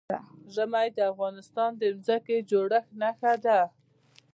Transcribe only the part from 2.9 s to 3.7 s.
نښه ده.